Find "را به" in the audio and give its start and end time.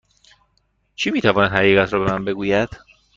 1.93-2.11